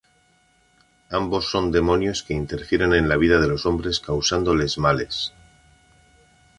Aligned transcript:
Ambos 1.11 1.51
son 1.51 1.69
demonios 1.71 2.23
que 2.23 2.33
interfieren 2.33 2.93
en 2.95 3.07
la 3.07 3.17
vida 3.17 3.39
de 3.39 3.47
los 3.47 3.67
hombres 3.67 3.99
causándoles 3.99 4.79
males. 4.79 5.31